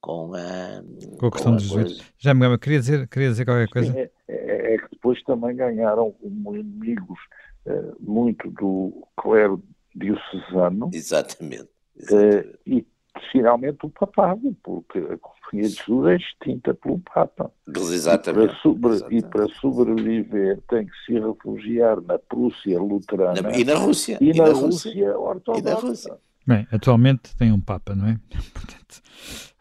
[0.00, 0.82] com a,
[1.18, 2.02] com a questão dos jesuítas.
[2.18, 3.92] Já me lembro, queria dizer, queria dizer qualquer coisa.
[3.92, 7.18] Sim, é, é, é, que depois também ganharam como inimigos
[7.66, 9.62] uh, muito do clero
[9.94, 10.90] diocesano.
[10.92, 11.68] Exatamente.
[11.96, 12.46] exatamente.
[12.46, 12.86] Uh, e
[13.32, 17.52] finalmente o papado, porque a Companhia de Jesus é extinta pelo Papa.
[17.66, 18.44] Exatamente.
[18.44, 19.24] E para, sobre, Exatamente.
[19.24, 23.42] E para sobreviver tem que se refugiar na Prússia luterana.
[23.42, 24.18] Na, e na Rússia.
[24.20, 26.18] E, e na, na, Rússia, Rússia ortodoxa.
[26.48, 28.18] Bem, atualmente tem um Papa, não é?
[28.54, 29.02] Portanto,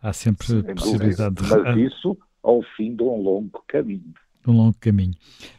[0.02, 1.42] há sempre Sem possibilidade de...
[1.44, 4.14] Mas isso ao fim de um longo caminho.
[4.42, 5.14] De um longo caminho.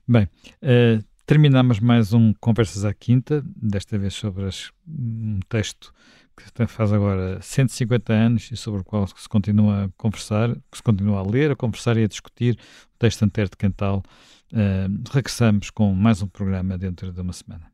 [0.09, 5.93] Bem, uh, terminamos mais um Conversas à Quinta, desta vez sobre as, um texto
[6.35, 10.83] que faz agora 150 anos e sobre o qual se continua a conversar, que se
[10.83, 12.59] continua a ler, a conversar e a discutir
[12.95, 14.03] o texto Antero de Cantal.
[14.51, 17.71] Uh, regressamos com mais um programa dentro de uma semana.